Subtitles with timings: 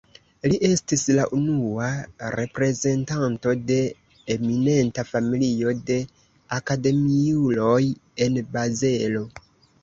[0.51, 1.89] Li estis la unua
[2.35, 3.77] reprezentanto de
[4.37, 5.99] eminenta familio de
[6.59, 7.79] akademiuloj
[8.27, 9.25] en Bazelo.